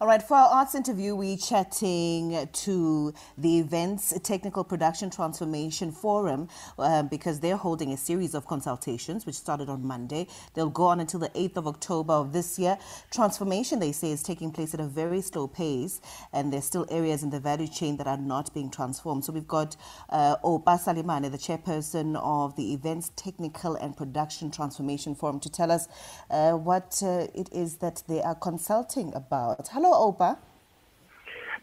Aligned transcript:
All 0.00 0.06
right, 0.06 0.22
for 0.22 0.36
our 0.36 0.48
arts 0.50 0.76
interview, 0.76 1.16
we're 1.16 1.36
chatting 1.36 2.48
to 2.52 3.12
the 3.36 3.58
Events 3.58 4.14
Technical 4.22 4.62
Production 4.62 5.10
Transformation 5.10 5.90
Forum 5.90 6.46
uh, 6.78 7.02
because 7.02 7.40
they're 7.40 7.56
holding 7.56 7.92
a 7.92 7.96
series 7.96 8.32
of 8.32 8.46
consultations 8.46 9.26
which 9.26 9.34
started 9.34 9.68
on 9.68 9.84
Monday. 9.84 10.28
They'll 10.54 10.70
go 10.70 10.84
on 10.84 11.00
until 11.00 11.18
the 11.18 11.30
8th 11.30 11.56
of 11.56 11.66
October 11.66 12.12
of 12.12 12.32
this 12.32 12.60
year. 12.60 12.78
Transformation, 13.10 13.80
they 13.80 13.90
say, 13.90 14.12
is 14.12 14.22
taking 14.22 14.52
place 14.52 14.72
at 14.72 14.78
a 14.78 14.86
very 14.86 15.20
slow 15.20 15.48
pace, 15.48 16.00
and 16.32 16.52
there's 16.52 16.64
still 16.64 16.86
areas 16.92 17.24
in 17.24 17.30
the 17.30 17.40
value 17.40 17.66
chain 17.66 17.96
that 17.96 18.06
are 18.06 18.16
not 18.16 18.54
being 18.54 18.70
transformed. 18.70 19.24
So 19.24 19.32
we've 19.32 19.48
got 19.48 19.76
uh, 20.10 20.36
Oupa 20.44 20.78
Salemane, 20.78 21.28
the 21.28 21.38
chairperson 21.38 22.16
of 22.22 22.54
the 22.54 22.72
Events 22.72 23.10
Technical 23.16 23.74
and 23.74 23.96
Production 23.96 24.52
Transformation 24.52 25.16
Forum, 25.16 25.40
to 25.40 25.50
tell 25.50 25.72
us 25.72 25.88
uh, 26.30 26.52
what 26.52 27.02
uh, 27.04 27.26
it 27.34 27.48
is 27.50 27.78
that 27.78 28.04
they 28.06 28.22
are 28.22 28.36
consulting 28.36 29.12
about. 29.12 29.66
Hello. 29.72 29.87
Hello, 29.90 30.12
Oupa. 30.12 30.36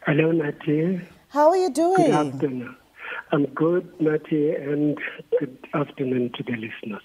Hello, 0.08 0.32
Nati. 0.32 1.00
How 1.30 1.50
are 1.50 1.58
you 1.58 1.70
doing? 1.70 2.08
Good 2.08 2.10
afternoon. 2.10 2.76
I'm 3.32 3.46
good, 3.46 4.02
Nati, 4.02 4.50
and 4.50 4.98
good 5.40 5.56
afternoon 5.76 6.32
to 6.36 6.42
the 6.42 6.54
listeners. 6.54 7.04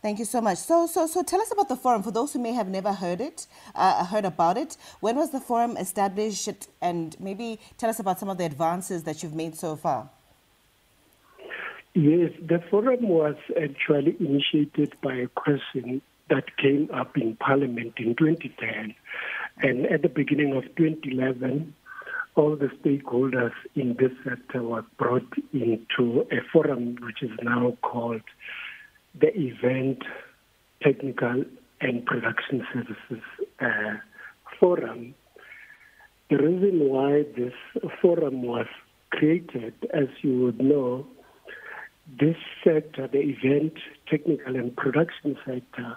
Thank 0.00 0.20
you 0.20 0.24
so 0.24 0.40
much. 0.40 0.58
So, 0.58 0.86
so, 0.86 1.08
so, 1.08 1.24
tell 1.24 1.40
us 1.40 1.50
about 1.50 1.68
the 1.68 1.74
forum 1.74 2.04
for 2.04 2.12
those 2.12 2.34
who 2.34 2.38
may 2.38 2.52
have 2.52 2.68
never 2.68 2.92
heard 2.92 3.20
it, 3.20 3.48
uh, 3.74 4.04
heard 4.04 4.24
about 4.24 4.56
it. 4.56 4.76
When 5.00 5.16
was 5.16 5.30
the 5.32 5.40
forum 5.40 5.76
established, 5.76 6.68
and 6.80 7.18
maybe 7.18 7.58
tell 7.76 7.90
us 7.90 7.98
about 7.98 8.20
some 8.20 8.28
of 8.28 8.38
the 8.38 8.44
advances 8.44 9.02
that 9.02 9.24
you've 9.24 9.34
made 9.34 9.56
so 9.56 9.74
far. 9.74 10.08
Yes, 11.94 12.30
the 12.40 12.62
forum 12.70 13.08
was 13.08 13.34
actually 13.60 14.14
initiated 14.20 14.94
by 15.02 15.14
a 15.14 15.26
question 15.26 16.00
that 16.30 16.56
came 16.58 16.90
up 16.94 17.16
in 17.16 17.34
Parliament 17.34 17.94
in 17.96 18.14
2010 18.14 18.94
and 19.60 19.86
at 19.86 20.02
the 20.02 20.08
beginning 20.08 20.56
of 20.56 20.64
2011, 20.76 21.74
all 22.36 22.56
the 22.56 22.70
stakeholders 22.80 23.52
in 23.74 23.96
this 23.98 24.12
sector 24.22 24.62
were 24.62 24.84
brought 24.96 25.26
into 25.52 26.26
a 26.30 26.36
forum 26.52 26.96
which 27.02 27.22
is 27.22 27.30
now 27.42 27.76
called 27.82 28.22
the 29.20 29.36
Event 29.36 30.02
Technical 30.82 31.44
and 31.80 32.06
Production 32.06 32.64
Services 32.72 33.24
uh, 33.60 33.94
Forum. 34.60 35.14
The 36.30 36.36
reason 36.36 36.88
why 36.88 37.24
this 37.36 37.54
forum 38.00 38.42
was 38.42 38.66
created, 39.10 39.74
as 39.92 40.08
you 40.22 40.38
would 40.40 40.60
know, 40.60 41.06
this 42.20 42.36
sector, 42.62 43.08
the 43.08 43.18
event, 43.18 43.74
technical, 44.08 44.56
and 44.56 44.76
production 44.76 45.36
sector, 45.44 45.96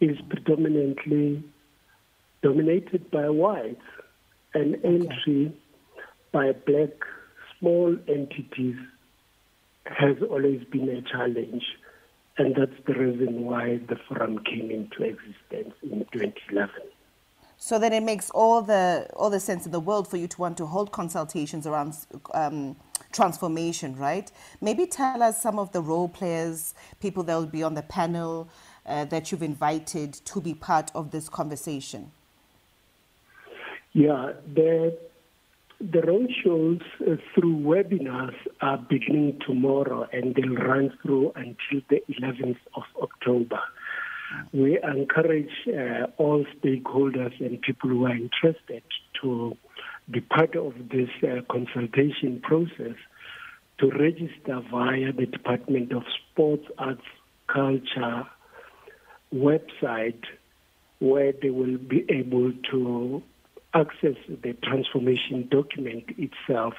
is 0.00 0.18
predominantly 0.28 1.42
dominated 2.44 3.10
by 3.10 3.28
whites 3.30 3.80
and 4.52 4.76
okay. 4.76 4.86
entry 4.86 5.52
by 6.30 6.52
black 6.52 6.90
small 7.58 7.96
entities 8.06 8.76
has 9.86 10.16
always 10.28 10.62
been 10.70 10.88
a 10.90 11.02
challenge. 11.02 11.64
And 12.36 12.54
that's 12.54 12.78
the 12.86 12.94
reason 12.94 13.44
why 13.44 13.80
the 13.88 13.96
forum 14.06 14.40
came 14.44 14.70
into 14.70 15.04
existence 15.04 15.74
in 15.82 16.04
2011. 16.12 16.70
So 17.56 17.78
then 17.78 17.92
it 17.92 18.02
makes 18.02 18.28
all 18.30 18.60
the 18.60 19.08
all 19.14 19.30
the 19.30 19.40
sense 19.40 19.64
in 19.64 19.72
the 19.72 19.80
world 19.80 20.08
for 20.08 20.16
you 20.16 20.26
to 20.26 20.40
want 20.40 20.58
to 20.58 20.66
hold 20.66 20.90
consultations 20.90 21.66
around 21.66 21.96
um, 22.34 22.76
transformation, 23.12 23.96
right? 23.96 24.30
Maybe 24.60 24.86
tell 24.86 25.22
us 25.22 25.40
some 25.40 25.58
of 25.58 25.70
the 25.72 25.80
role 25.80 26.08
players, 26.08 26.74
people 27.00 27.22
that 27.22 27.34
will 27.36 27.46
be 27.46 27.62
on 27.62 27.74
the 27.74 27.82
panel 27.82 28.50
uh, 28.84 29.04
that 29.06 29.30
you've 29.30 29.44
invited 29.44 30.12
to 30.12 30.40
be 30.40 30.52
part 30.52 30.90
of 30.94 31.12
this 31.12 31.28
conversation. 31.28 32.10
Yeah, 33.94 34.32
the 34.52 34.98
the 35.80 36.00
roadshows 36.00 36.82
uh, 37.00 37.16
through 37.34 37.58
webinars 37.58 38.34
are 38.60 38.78
beginning 38.78 39.38
tomorrow 39.46 40.08
and 40.12 40.34
they'll 40.34 40.56
run 40.56 40.92
through 41.00 41.32
until 41.36 41.80
the 41.90 42.00
11th 42.08 42.58
of 42.74 42.82
October. 43.00 43.60
We 44.52 44.80
encourage 44.82 45.50
uh, 45.68 46.06
all 46.16 46.44
stakeholders 46.58 47.38
and 47.40 47.60
people 47.60 47.90
who 47.90 48.06
are 48.06 48.16
interested 48.16 48.82
to 49.22 49.56
be 50.10 50.20
part 50.20 50.56
of 50.56 50.74
this 50.90 51.10
uh, 51.22 51.42
consultation 51.50 52.40
process 52.42 52.96
to 53.78 53.90
register 53.90 54.60
via 54.70 55.12
the 55.12 55.26
Department 55.26 55.92
of 55.92 56.02
Sports, 56.32 56.64
Arts, 56.78 57.02
Culture 57.46 58.26
website 59.32 60.22
where 60.98 61.32
they 61.42 61.50
will 61.50 61.76
be 61.76 62.04
able 62.08 62.52
to 62.70 63.22
access 63.74 64.16
the 64.28 64.52
transformation 64.62 65.48
document 65.50 66.04
itself 66.16 66.74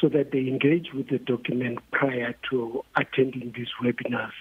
so 0.00 0.08
that 0.08 0.32
they 0.32 0.40
engage 0.40 0.92
with 0.94 1.08
the 1.08 1.18
document 1.18 1.78
prior 1.90 2.34
to 2.50 2.82
attending 2.96 3.52
these 3.56 3.68
webinars 3.82 4.32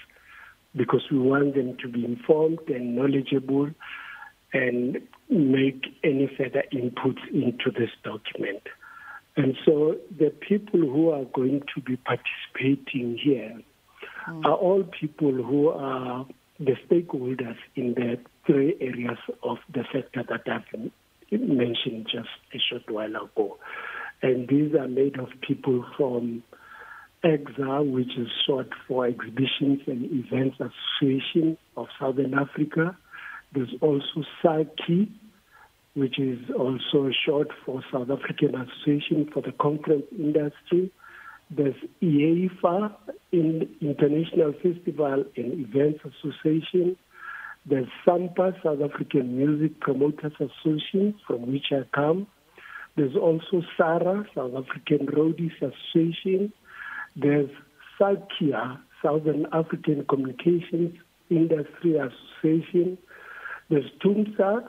because 0.75 1.03
we 1.11 1.19
want 1.19 1.55
them 1.55 1.77
to 1.77 1.87
be 1.87 2.05
informed 2.05 2.59
and 2.67 2.95
knowledgeable 2.95 3.69
and 4.53 4.97
make 5.29 5.85
any 6.03 6.29
further 6.37 6.63
inputs 6.73 7.25
into 7.33 7.71
this 7.71 7.89
document. 8.03 8.61
And 9.37 9.55
so 9.65 9.95
the 10.17 10.29
people 10.29 10.79
who 10.79 11.09
are 11.09 11.23
going 11.25 11.63
to 11.73 11.81
be 11.81 11.97
participating 11.97 13.17
here 13.17 13.61
mm. 14.27 14.45
are 14.45 14.55
all 14.55 14.83
people 14.83 15.31
who 15.31 15.69
are 15.69 16.25
the 16.59 16.75
stakeholders 16.87 17.57
in 17.75 17.93
the 17.93 18.19
three 18.45 18.75
areas 18.81 19.17
of 19.43 19.57
the 19.73 19.83
sector 19.91 20.23
that 20.27 20.41
I've 20.47 20.91
mentioned 21.31 22.07
just 22.11 22.29
a 22.53 22.59
short 22.69 22.89
while 22.89 23.15
ago. 23.15 23.57
And 24.21 24.47
these 24.47 24.73
are 24.75 24.87
made 24.87 25.17
of 25.17 25.29
people 25.41 25.85
from 25.97 26.43
EXSA, 27.23 27.91
which 27.91 28.17
is 28.17 28.27
short 28.45 28.69
for 28.87 29.05
Exhibitions 29.07 29.81
and 29.87 30.05
Events 30.11 30.57
Association 30.59 31.57
of 31.77 31.87
Southern 31.99 32.33
Africa. 32.33 32.97
There's 33.53 33.73
also 33.81 34.23
SAACI, 34.43 35.09
which 35.93 36.19
is 36.19 36.39
also 36.57 37.11
short 37.25 37.49
for 37.65 37.83
South 37.91 38.09
African 38.09 38.55
Association 38.55 39.29
for 39.33 39.41
the 39.41 39.51
Conference 39.51 40.05
Industry. 40.11 40.91
There's 41.49 41.75
IEFA, 42.01 42.95
in 43.31 43.69
International 43.81 44.53
Festival 44.53 45.25
and 45.35 45.67
Events 45.67 45.99
Association. 46.05 46.97
There's 47.65 47.87
SAMPA, 48.05 48.55
South 48.63 48.79
African 48.81 49.37
Music 49.37 49.79
Promoters 49.81 50.33
Association, 50.39 51.13
from 51.27 51.51
which 51.51 51.67
I 51.71 51.83
come. 51.95 52.25
There's 52.97 53.15
also 53.15 53.61
SARA, 53.77 54.25
South 54.33 54.53
African 54.55 55.05
Roadies 55.07 55.55
Association. 55.57 56.51
There's 57.15 57.49
SACIA, 57.99 58.79
Southern 59.03 59.45
African 59.53 60.05
Communications 60.09 60.97
Industry 61.29 61.97
Association. 61.97 62.97
There's 63.69 63.89
TUMSA, 64.03 64.67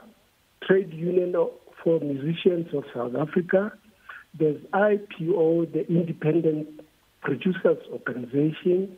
Trade 0.61 0.93
Union 0.93 1.33
for 1.83 1.99
Musicians 1.99 2.67
of 2.73 2.83
South 2.93 3.15
Africa. 3.15 3.73
There's 4.37 4.61
IPO, 4.71 5.73
the 5.73 5.85
Independent 5.89 6.81
Producers 7.21 7.79
Organization. 7.91 8.97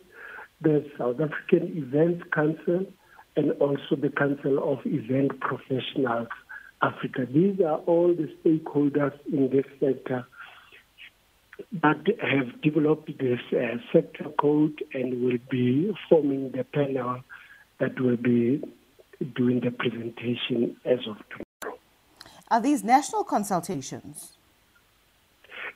There's 0.61 0.85
South 0.97 1.19
African 1.21 1.77
Events 1.77 2.23
Council 2.33 2.85
and 3.35 3.51
also 3.53 3.95
the 3.97 4.09
Council 4.09 4.71
of 4.71 4.79
Event 4.85 5.39
Professionals 5.39 6.27
Africa. 6.81 7.25
These 7.31 7.59
are 7.61 7.77
all 7.85 8.13
the 8.13 8.29
stakeholders 8.43 9.13
in 9.31 9.49
this 9.49 9.65
sector 9.79 10.25
that 11.81 12.05
have 12.21 12.61
developed 12.61 13.17
this 13.17 13.39
uh, 13.53 13.77
sector 13.93 14.25
code 14.39 14.83
and 14.93 15.23
will 15.23 15.37
be 15.49 15.91
forming 16.09 16.51
the 16.51 16.63
panel 16.63 17.21
that 17.79 17.99
will 17.99 18.17
be 18.17 18.61
doing 19.35 19.61
the 19.61 19.71
presentation 19.71 20.75
as 20.85 20.99
of 21.07 21.17
tomorrow. 21.29 21.79
Are 22.51 22.61
these 22.61 22.83
national 22.83 23.23
consultations? 23.23 24.37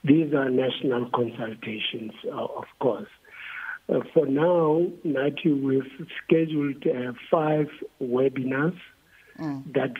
These 0.03 0.33
are 0.33 0.49
national 0.49 1.09
consultations, 1.09 2.13
uh, 2.25 2.45
of 2.45 2.65
course. 2.79 3.07
Uh, 3.89 4.01
for 4.13 4.25
now, 4.25 4.85
Nati, 5.03 5.51
we've 5.51 6.07
scheduled 6.23 6.85
uh, 6.85 7.13
five 7.31 7.67
webinars 8.01 8.77
mm. 9.39 9.73
that 9.73 9.93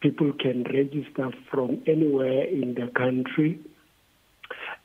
people 0.00 0.32
can 0.38 0.62
register 0.64 1.30
from 1.50 1.82
anywhere 1.86 2.44
in 2.44 2.74
the 2.74 2.90
country. 2.96 3.58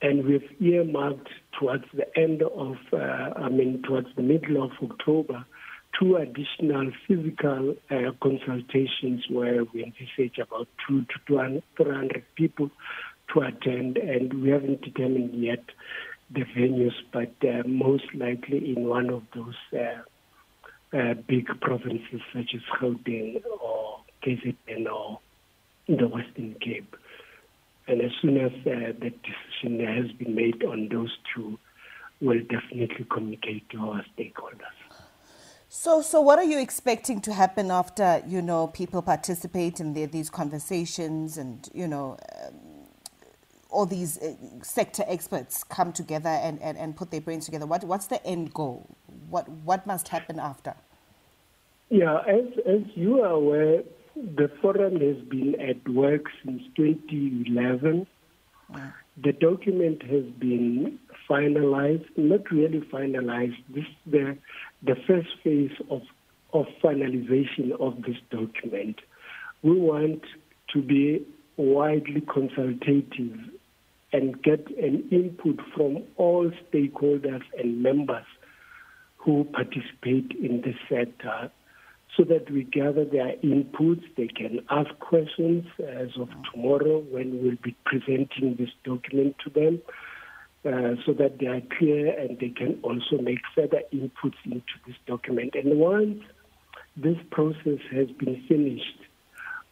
And 0.01 0.25
we've 0.25 0.49
earmarked 0.61 1.29
towards 1.59 1.83
the 1.93 2.07
end 2.17 2.41
of, 2.41 2.77
uh, 2.93 2.97
I 2.97 3.49
mean, 3.49 3.83
towards 3.85 4.07
the 4.15 4.23
middle 4.23 4.63
of 4.63 4.71
October, 4.81 5.45
two 5.99 6.15
additional 6.15 6.91
physical 7.07 7.75
uh, 7.91 8.11
consultations 8.23 9.25
where 9.29 9.65
we 9.65 9.83
envisage 9.83 10.39
about 10.39 10.67
two 10.87 11.01
to 11.27 11.53
300 11.77 12.23
people 12.35 12.71
to 13.33 13.41
attend, 13.41 13.97
and 13.97 14.41
we 14.41 14.49
haven't 14.49 14.81
determined 14.81 15.35
yet 15.35 15.63
the 16.31 16.41
venues, 16.41 16.93
but 17.11 17.33
uh, 17.47 17.67
most 17.67 18.05
likely 18.13 18.75
in 18.75 18.87
one 18.87 19.09
of 19.09 19.23
those 19.33 19.55
uh, 19.73 20.97
uh, 20.97 21.13
big 21.27 21.47
provinces 21.61 22.21
such 22.33 22.55
as 22.55 22.61
Gauteng 22.79 23.41
or 23.61 24.01
KZN 24.23 24.85
or 24.91 25.19
the 25.87 26.07
Western 26.07 26.55
Cape. 26.61 26.95
And 27.87 28.01
as 28.01 28.11
soon 28.21 28.37
as 28.37 28.51
uh, 28.51 28.93
that 28.99 29.13
decision 29.23 29.85
has 29.85 30.11
been 30.11 30.35
made 30.35 30.63
on 30.63 30.89
those 30.89 31.15
two, 31.33 31.57
we'll 32.21 32.41
definitely 32.41 33.05
communicate 33.09 33.67
to 33.71 33.79
our 33.79 34.05
stakeholders. 34.15 34.77
So, 35.71 36.01
so 36.01 36.19
what 36.21 36.39
are 36.39 36.45
you 36.45 36.59
expecting 36.59 37.21
to 37.21 37.33
happen 37.33 37.69
after 37.69 38.23
you 38.27 38.41
know 38.41 38.67
people 38.67 39.03
participate 39.03 39.79
in 39.79 39.93
the, 39.93 40.05
these 40.05 40.29
conversations 40.29 41.37
and 41.37 41.69
you 41.73 41.87
know 41.87 42.17
um, 42.43 42.55
all 43.69 43.85
these 43.85 44.17
uh, 44.17 44.33
sector 44.63 45.03
experts 45.07 45.63
come 45.63 45.93
together 45.93 46.29
and, 46.29 46.61
and, 46.61 46.77
and 46.77 46.95
put 46.95 47.11
their 47.11 47.21
brains 47.21 47.45
together? 47.45 47.65
What 47.65 47.83
what's 47.83 48.07
the 48.07 48.25
end 48.25 48.53
goal? 48.53 48.87
What 49.29 49.47
what 49.49 49.85
must 49.85 50.07
happen 50.09 50.39
after? 50.39 50.75
Yeah, 51.89 52.19
as 52.27 52.45
as 52.67 52.81
you 52.95 53.21
are 53.21 53.31
aware, 53.31 53.83
the 54.15 54.51
forum 54.61 54.99
has 54.99 55.17
been 55.27 55.55
at 55.59 55.87
work 55.89 56.25
since 56.43 56.61
2011. 56.75 58.07
Yeah. 58.71 58.91
The 59.23 59.33
document 59.33 60.03
has 60.03 60.23
been 60.39 60.99
finalized, 61.29 62.05
not 62.15 62.49
really 62.51 62.81
finalized. 62.81 63.63
This 63.69 63.83
is 63.85 64.11
the 64.11 64.37
the 64.83 64.95
first 65.07 65.29
phase 65.43 65.71
of 65.89 66.01
of 66.53 66.65
finalization 66.83 67.71
of 67.79 68.01
this 68.03 68.17
document. 68.31 68.99
We 69.61 69.79
want 69.79 70.23
to 70.73 70.81
be 70.81 71.25
widely 71.57 72.21
consultative 72.21 73.37
and 74.11 74.41
get 74.41 74.67
an 74.77 75.07
input 75.11 75.59
from 75.75 76.03
all 76.17 76.51
stakeholders 76.71 77.43
and 77.57 77.83
members 77.83 78.25
who 79.17 79.43
participate 79.53 80.31
in 80.41 80.61
the 80.61 80.73
sector 80.89 81.51
so 82.17 82.23
that 82.23 82.49
we 82.51 82.63
gather 82.63 83.05
their 83.05 83.35
inputs. 83.43 84.03
They 84.17 84.27
can 84.27 84.59
ask 84.69 84.89
questions 84.99 85.65
as 85.79 86.09
of 86.19 86.29
tomorrow 86.51 86.99
when 86.99 87.43
we'll 87.43 87.57
be 87.63 87.75
presenting 87.85 88.55
this 88.57 88.69
document 88.83 89.35
to 89.43 89.49
them 89.49 89.81
uh, 90.65 90.95
so 91.05 91.13
that 91.13 91.37
they 91.39 91.47
are 91.47 91.61
clear 91.77 92.17
and 92.19 92.39
they 92.39 92.49
can 92.49 92.79
also 92.83 93.21
make 93.21 93.39
further 93.55 93.81
inputs 93.93 94.39
into 94.45 94.75
this 94.87 94.95
document. 95.05 95.53
And 95.53 95.79
once 95.79 96.23
this 96.97 97.17
process 97.31 97.79
has 97.91 98.07
been 98.17 98.43
finished, 98.47 98.99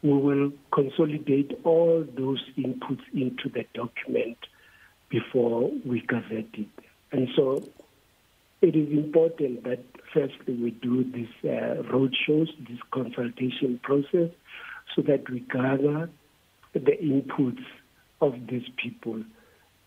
we 0.04 0.14
will 0.14 0.52
consolidate 0.72 1.60
all 1.64 2.06
those 2.18 2.44
inputs 2.58 3.02
into 3.14 3.50
the 3.50 3.66
document 3.74 4.38
before 5.10 5.72
we 5.86 6.02
gazette 6.02 6.54
it. 6.54 6.68
And 7.12 7.30
so 7.36 7.68
it 8.62 8.76
is 8.76 8.90
important 8.92 9.64
that 9.64 9.84
firstly 10.14 10.56
we 10.56 10.72
do 10.72 11.04
these 11.04 11.28
uh, 11.44 11.84
road 11.84 12.16
shows, 12.26 12.50
this 12.70 12.80
consultation 12.92 13.80
process, 13.84 14.30
so 14.96 15.02
that 15.04 15.30
we 15.30 15.42
gather 15.42 16.10
the 16.74 16.80
inputs 16.80 17.64
of 18.22 18.34
these 18.50 18.68
people. 18.78 19.24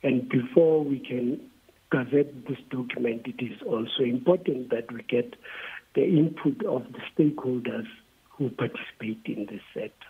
And 0.03 0.29
before 0.29 0.85
we 0.85 0.99
can 0.99 1.41
gazette 1.91 2.47
this 2.49 2.59
document, 2.71 3.27
it 3.27 3.43
is 3.45 3.61
also 3.67 4.03
important 4.03 4.71
that 4.71 4.91
we 4.93 5.03
get 5.03 5.35
the 5.95 6.05
input 6.05 6.65
of 6.65 6.85
the 6.93 7.01
stakeholders 7.15 7.87
who 8.41 8.49
participate 8.49 9.21
in 9.27 9.45
this 9.47 9.61
sector. 9.75 10.07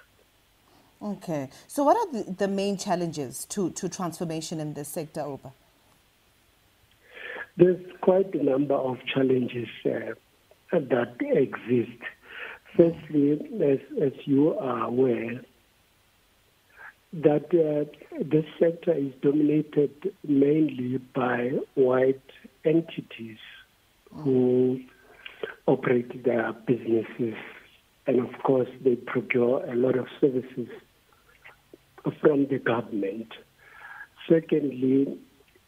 Okay. 1.03 1.51
So, 1.67 1.83
what 1.83 1.97
are 1.97 2.13
the, 2.13 2.33
the 2.33 2.49
main 2.49 2.77
challenges 2.77 3.45
to, 3.47 3.71
to 3.73 3.89
transformation 3.89 4.61
in 4.61 4.75
this 4.75 4.89
sector, 4.89 5.23
Oupa? 5.23 5.53
There's 7.57 7.85
quite 8.01 8.33
a 8.35 8.43
number 8.43 8.77
of 8.77 8.99
challenges 9.13 9.69
uh, 9.85 10.15
that 10.71 11.17
exist. 11.21 12.01
Firstly, 12.77 13.33
as, 13.61 13.81
as 14.01 14.13
you 14.27 14.55
are 14.55 14.85
aware, 14.85 15.41
that 17.13 17.47
uh, 17.47 17.91
this 18.23 18.45
sector 18.61 18.93
is 18.93 19.13
dominated 19.21 20.15
mainly 20.27 20.99
by 21.15 21.51
white 21.75 22.23
entities 22.65 23.39
who 24.13 24.81
operate 25.67 26.25
their 26.25 26.53
businesses, 26.53 27.35
and 28.11 28.19
of 28.29 28.43
course, 28.43 28.69
they 28.83 28.97
procure 28.97 29.65
a 29.71 29.77
lot 29.77 29.97
of 29.97 30.07
services 30.21 30.69
from 32.21 32.49
the 32.49 32.59
government. 32.59 33.29
Secondly, 34.29 35.17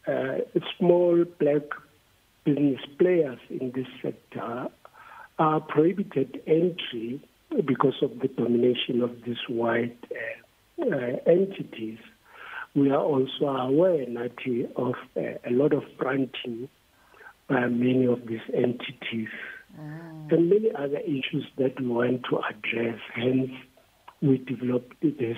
uh, 0.05 0.39
small 0.77 1.23
black 1.39 1.61
business 2.43 2.81
players 2.99 3.39
in 3.49 3.71
this 3.73 3.87
sector 4.01 4.67
are 5.39 5.61
prohibited 5.61 6.41
entry 6.45 7.21
because 7.65 7.95
of 8.01 8.19
the 8.19 8.27
domination 8.27 9.01
of 9.01 9.11
these 9.25 9.37
white 9.47 10.03
uh, 10.11 10.85
uh, 10.85 11.15
entities. 11.25 11.99
We 12.75 12.91
are 12.91 12.99
also 12.99 13.45
aware, 13.45 14.05
Nati, 14.05 14.67
of 14.75 14.95
uh, 15.15 15.21
a 15.45 15.51
lot 15.51 15.71
of 15.71 15.83
fronting 15.97 16.67
by 17.47 17.67
many 17.67 18.05
of 18.05 18.27
these 18.27 18.47
entities 18.53 19.29
mm. 19.79 20.31
and 20.31 20.49
many 20.49 20.71
other 20.71 20.99
issues 20.99 21.45
that 21.57 21.79
we 21.79 21.87
want 21.87 22.23
to 22.29 22.39
address. 22.39 22.99
Hence, 23.13 23.51
we 24.21 24.37
developed 24.37 24.95
this 25.01 25.37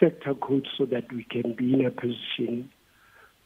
sector 0.00 0.34
code 0.34 0.66
so 0.76 0.86
that 0.86 1.10
we 1.12 1.24
can 1.24 1.54
be 1.54 1.74
in 1.74 1.86
a 1.86 1.90
position 1.90 2.70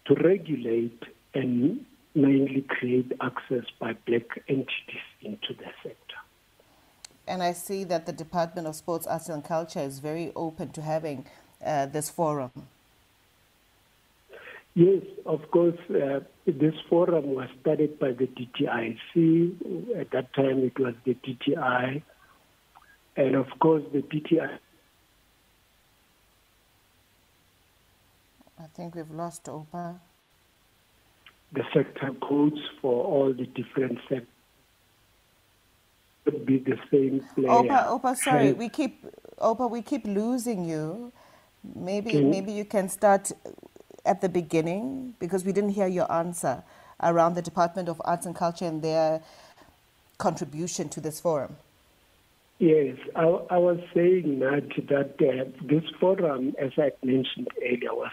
to 0.07 0.15
regulate 0.15 1.03
and 1.35 1.85
mainly 2.15 2.63
create 2.69 3.13
access 3.21 3.65
by 3.79 3.95
black 4.07 4.43
entities 4.49 5.07
into 5.23 5.55
the 5.55 5.71
sector. 5.83 6.17
And 7.27 7.43
I 7.43 7.53
see 7.53 7.85
that 7.85 8.07
the 8.07 8.13
Department 8.13 8.67
of 8.67 8.75
Sports, 8.75 9.07
Arts 9.07 9.29
and 9.29 9.45
Culture 9.45 9.81
is 9.81 10.01
very 10.01 10.33
open 10.35 10.71
to 10.71 10.83
having 10.83 11.27
uh, 11.65 11.87
this 11.87 12.11
forum. 12.11 12.51
Yes, 14.75 15.03
of 15.27 15.51
course, 15.51 15.79
uh, 15.91 16.21
this 16.47 16.75
forum 16.89 17.35
was 17.35 17.49
started 17.61 17.99
by 17.99 18.13
the 18.13 18.27
DTIC. 18.27 19.99
At 19.99 20.11
that 20.13 20.33
time, 20.33 20.61
it 20.61 20.79
was 20.79 20.95
the 21.05 21.15
DTI. 21.15 22.03
And 23.17 23.35
of 23.35 23.49
course, 23.59 23.83
the 23.93 24.03
DTI 24.03 24.59
I 28.63 28.67
think 28.75 28.95
we've 28.95 29.11
lost 29.11 29.45
Oupa. 29.45 29.99
The 31.53 31.63
sector 31.73 32.13
codes 32.21 32.61
for 32.81 33.05
all 33.05 33.33
the 33.33 33.47
different 33.47 33.99
sectors 34.09 34.27
would 36.27 36.45
be 36.45 36.59
the 36.59 36.77
same 36.91 37.25
player. 37.35 37.49
Oupa, 37.49 37.89
Oupa, 37.89 38.17
sorry, 38.17 38.53
we 38.53 38.69
keep 38.69 39.07
Oupa, 39.39 39.71
we 39.71 39.81
keep 39.81 40.07
losing 40.07 40.65
you. 40.69 41.11
Maybe 41.75 42.23
maybe 42.23 42.53
you 42.53 42.65
can 42.65 42.89
start 42.89 43.33
at 44.11 44.21
the 44.21 44.29
beginning 44.29 45.15
because 45.21 45.45
we 45.45 45.53
didn't 45.53 45.71
hear 45.71 45.87
your 45.87 46.11
answer 46.11 46.65
around 47.01 47.35
the 47.35 47.43
Department 47.43 47.89
of 47.89 48.03
Arts 48.05 48.27
and 48.27 48.35
Culture 48.35 48.65
and 48.65 48.83
their 48.83 49.23
contribution 50.19 50.89
to 50.89 51.01
this 51.01 51.21
forum. 51.21 51.57
Yes, 52.59 52.97
I, 53.15 53.23
I 53.57 53.59
was 53.59 53.79
saying 53.95 54.41
that, 54.41 54.69
that 54.89 55.13
uh, 55.27 55.45
this 55.63 55.85
forum, 56.01 56.55
as 56.59 56.73
I 56.77 56.91
mentioned 57.05 57.49
earlier, 57.63 57.95
was 57.95 58.13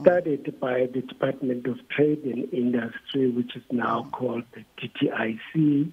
started 0.00 0.60
by 0.60 0.86
the 0.92 1.00
Department 1.00 1.66
of 1.66 1.76
Trade 1.88 2.22
and 2.24 2.52
Industry, 2.52 3.30
which 3.30 3.56
is 3.56 3.64
now 3.70 4.06
called 4.12 4.44
the 4.54 4.62
DTIC. 4.78 5.90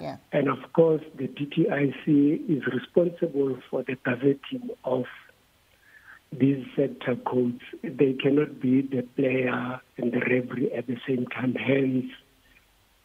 Yeah. 0.00 0.16
And 0.32 0.48
of 0.48 0.72
course, 0.72 1.02
the 1.16 1.28
DTIC 1.28 2.50
is 2.50 2.66
responsible 2.66 3.56
for 3.70 3.84
the 3.84 3.96
gazetting 4.04 4.70
of 4.84 5.04
these 6.32 6.64
sector 6.74 7.16
codes. 7.26 7.60
They 7.82 8.14
cannot 8.14 8.60
be 8.60 8.82
the 8.82 9.02
player 9.16 9.80
and 9.98 10.12
the 10.12 10.20
referee 10.20 10.72
at 10.72 10.86
the 10.86 10.96
same 11.06 11.26
time. 11.26 11.54
Hence, 11.54 12.06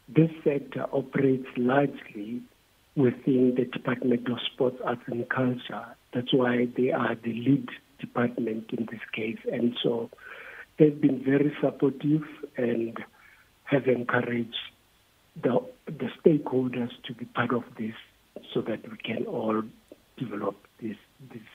this 0.07 0.31
sector 0.43 0.85
operates 0.91 1.47
largely 1.57 2.41
within 2.95 3.55
the 3.55 3.65
Department 3.65 4.27
of 4.29 4.37
Sports, 4.53 4.77
Arts 4.83 5.01
and 5.07 5.27
Culture. 5.29 5.85
That's 6.13 6.33
why 6.33 6.67
they 6.77 6.91
are 6.91 7.15
the 7.15 7.33
lead 7.33 7.69
department 7.99 8.71
in 8.71 8.87
this 8.89 9.01
case. 9.13 9.37
And 9.51 9.75
so 9.83 10.09
they've 10.79 10.99
been 10.99 11.23
very 11.23 11.55
supportive 11.61 12.23
and 12.55 12.97
have 13.65 13.87
encouraged 13.87 14.55
the, 15.43 15.59
the 15.85 16.09
stakeholders 16.23 16.91
to 17.05 17.13
be 17.13 17.25
part 17.25 17.53
of 17.53 17.63
this 17.77 17.93
so 18.53 18.61
that 18.61 18.89
we 18.89 18.97
can 18.97 19.25
all 19.25 19.61
develop 20.17 20.55
this 20.81 20.95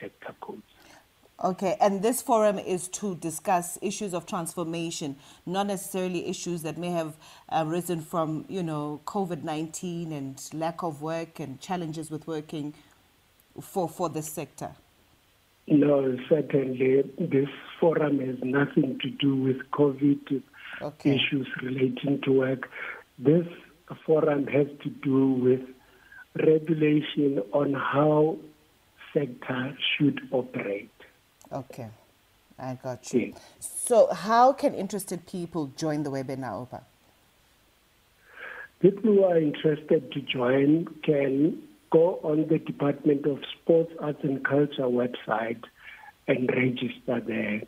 sector 0.01 0.35
codes. 0.41 0.63
Okay, 1.45 1.77
and 1.81 2.03
this 2.03 2.23
forum 2.23 2.57
is 2.57 2.87
to 2.89 3.17
discuss 3.17 3.77
issues 3.83 4.15
of 4.15 4.27
transformation, 4.27 5.17
not 5.45 5.67
necessarily 5.67 6.29
issues 6.29 6.63
that 6.63 6.79
may 6.79 6.91
have 6.91 7.17
uh, 7.49 7.65
risen 7.67 8.01
from, 8.01 8.45
you 8.49 8.63
know, 8.63 9.01
COVID 9.07 9.43
19 9.43 10.13
and 10.13 10.41
lack 10.55 10.85
of 10.85 11.03
work 11.03 11.41
and 11.41 11.61
challenges 11.61 12.13
with 12.13 12.29
working 12.29 12.75
for, 13.61 13.89
for 13.89 14.09
this 14.09 14.29
sector. 14.31 14.71
No, 15.67 16.17
certainly. 16.29 17.03
This 17.19 17.49
forum 17.81 18.21
has 18.21 18.37
nothing 18.45 19.01
to 19.01 19.11
do 19.11 19.35
with 19.35 19.69
COVID 19.73 20.43
okay. 20.81 21.17
issues 21.17 21.49
relating 21.61 22.21
to 22.23 22.33
work. 22.33 22.71
This 23.19 23.47
forum 24.07 24.47
has 24.47 24.69
to 24.85 24.91
do 24.91 25.27
with 25.33 25.61
regulation 26.37 27.43
on 27.53 27.75
how 27.75 28.37
sector 29.13 29.77
should 29.97 30.21
operate. 30.31 30.92
Okay, 31.53 31.89
I 32.59 32.79
got 32.83 33.13
you. 33.13 33.35
So, 33.61 34.13
how 34.13 34.53
can 34.53 34.75
interested 34.75 35.27
people 35.27 35.71
join 35.77 36.03
the 36.03 36.11
webinar, 36.11 36.67
Oupa? 36.67 36.83
People 38.81 39.15
who 39.15 39.25
are 39.25 39.39
interested 39.39 40.11
to 40.13 40.21
join 40.23 40.87
can 41.05 41.63
go 41.91 42.19
on 42.23 42.49
the 42.49 42.59
Department 42.59 43.27
of 43.27 43.39
Sports, 43.61 43.93
Arts 44.01 44.19
and 44.23 44.45
Culture 44.45 44.85
website 44.85 45.63
and 46.27 46.49
register 46.49 47.21
there. 47.21 47.63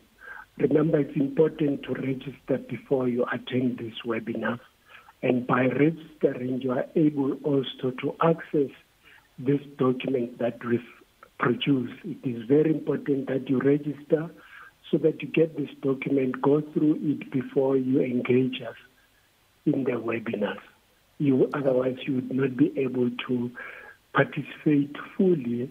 Remember, 0.57 0.99
it's 0.99 1.15
important 1.15 1.83
to 1.83 1.93
register 1.93 2.57
before 2.69 3.07
you 3.07 3.25
attend 3.31 3.77
this 3.77 3.93
webinar. 4.05 4.59
And 5.21 5.45
by 5.45 5.67
registering, 5.67 6.61
you 6.61 6.71
are 6.71 6.85
able 6.95 7.33
also 7.43 7.91
to 8.01 8.15
access 8.21 8.71
this 9.37 9.61
document 9.77 10.39
that 10.39 10.63
we've 10.65 10.81
produced. 11.39 11.93
It 12.03 12.27
is 12.27 12.43
very 12.47 12.71
important 12.71 13.27
that 13.27 13.49
you 13.49 13.59
register 13.59 14.29
so 14.91 14.97
that 14.99 15.21
you 15.21 15.27
get 15.27 15.57
this 15.57 15.69
document, 15.81 16.41
go 16.41 16.61
through 16.73 16.99
it 17.01 17.31
before 17.31 17.77
you 17.77 18.01
engage 18.01 18.61
us 18.61 18.75
in 19.65 19.83
the 19.83 19.91
webinars. 19.91 20.59
You, 21.17 21.49
otherwise, 21.53 21.97
you 22.05 22.15
would 22.15 22.31
not 22.33 22.57
be 22.57 22.71
able 22.77 23.09
to 23.27 23.51
participate 24.13 24.95
fully 25.17 25.69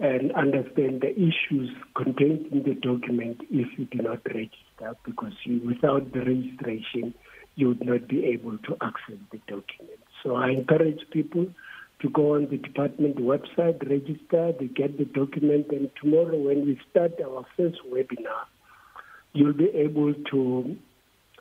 and 0.00 0.32
understand 0.32 1.00
the 1.00 1.12
issues 1.12 1.70
contained 1.96 2.46
in 2.52 2.62
the 2.62 2.74
document 2.74 3.40
if 3.50 3.66
you 3.78 3.84
do 3.86 3.98
not 3.98 4.24
register, 4.26 4.96
because 5.04 5.32
you, 5.44 5.60
without 5.66 6.12
the 6.12 6.20
registration, 6.20 7.14
you 7.56 7.68
would 7.68 7.84
not 7.84 8.06
be 8.06 8.24
able 8.26 8.56
to 8.58 8.76
access 8.80 9.18
the 9.32 9.38
document. 9.48 9.98
So 10.22 10.36
I 10.36 10.50
encourage 10.50 11.00
people 11.10 11.48
to 12.00 12.08
go 12.10 12.34
on 12.34 12.48
the 12.48 12.56
department 12.56 13.16
website, 13.16 13.88
register, 13.88 14.52
they 14.58 14.66
get 14.66 14.98
the 14.98 15.04
document, 15.04 15.66
and 15.70 15.90
tomorrow 16.00 16.36
when 16.36 16.64
we 16.64 16.80
start 16.90 17.12
our 17.24 17.44
first 17.56 17.78
webinar, 17.90 18.46
you'll 19.32 19.52
be 19.52 19.68
able 19.74 20.14
to 20.30 20.76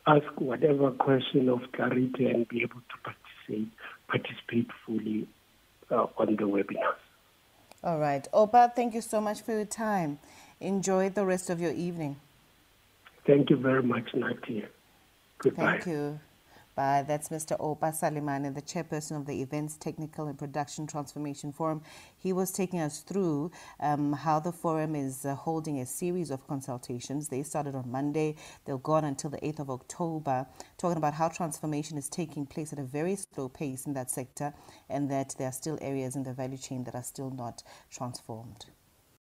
ask 0.08 0.26
whatever 0.38 0.92
question 0.92 1.50
of 1.50 1.60
clarity 1.76 2.26
and 2.26 2.48
be 2.48 2.62
able 2.62 2.82
to 2.82 2.98
participate, 3.04 3.72
participate 4.08 4.68
fully 4.86 5.28
uh, 5.92 6.08
on 6.18 6.36
the 6.36 6.44
webinar. 6.44 6.96
All 7.84 8.00
right. 8.00 8.28
Oupa, 8.34 8.76
thank 8.76 8.96
you 8.96 9.02
so 9.02 9.22
much 9.22 9.42
for 9.42 9.52
your 9.52 9.66
time. 9.66 10.20
Enjoy 10.60 11.10
the 11.10 11.26
rest 11.26 11.50
of 11.50 11.62
your 11.62 11.72
evening. 11.74 12.18
Thank 13.28 13.50
you 13.50 13.58
very 13.58 13.84
much, 13.84 14.12
Natia. 14.16 14.68
Goodbye. 15.38 15.74
Thank 15.74 15.86
you. 15.86 16.20
That's 16.78 17.30
Mr. 17.30 17.60
Oupa 17.60 17.92
Salemane, 17.92 18.54
the 18.54 18.62
chairperson 18.62 19.18
of 19.18 19.26
the 19.26 19.42
Events 19.42 19.78
Technical 19.78 20.28
and 20.28 20.38
Production 20.38 20.86
Transformation 20.86 21.52
Forum. 21.52 21.82
He 22.16 22.32
was 22.32 22.52
taking 22.52 22.80
us 22.80 23.00
through 23.00 23.50
um, 23.80 24.14
how 24.14 24.40
the 24.40 24.52
forum 24.52 24.96
is 24.96 25.26
uh, 25.26 25.34
holding 25.34 25.80
a 25.80 25.88
series 25.88 26.30
of 26.30 26.46
consultations. 26.48 27.30
They 27.30 27.42
started 27.42 27.74
on 27.74 27.90
Monday, 27.90 28.36
they'll 28.66 28.78
go 28.78 28.94
on 28.94 29.06
until 29.06 29.32
the 29.32 29.40
8th 29.40 29.60
of 29.60 29.70
October, 29.72 30.46
talking 30.78 30.98
about 30.98 31.16
how 31.16 31.30
transformation 31.30 31.98
is 31.98 32.10
taking 32.10 32.46
place 32.46 32.72
at 32.72 32.78
a 32.78 32.84
very 32.84 33.16
slow 33.16 33.50
pace 33.50 33.88
in 33.88 33.94
that 33.94 34.12
sector 34.12 34.54
and 34.88 35.10
that 35.10 35.34
there 35.40 35.48
are 35.48 35.54
still 35.54 35.80
areas 35.82 36.16
in 36.16 36.22
the 36.22 36.34
value 36.34 36.60
chain 36.60 36.84
that 36.84 36.94
are 36.94 37.02
still 37.02 37.32
not 37.32 37.64
transformed. 37.90 38.66